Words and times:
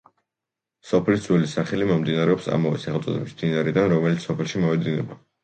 სოფლის 0.91 1.19
ძველი 1.27 1.49
სახელი 1.51 1.89
მომდინარეობს 1.91 2.49
ამავე 2.57 2.81
სახელწოდების 2.87 3.37
მდინარიდან, 3.37 3.95
რომელიც 3.95 4.27
სოფელში 4.27 4.65
მოედინება. 4.67 5.21